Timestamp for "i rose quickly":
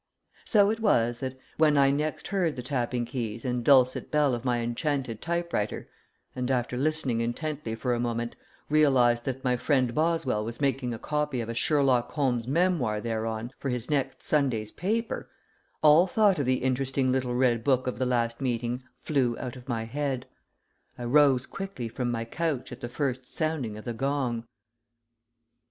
20.97-21.87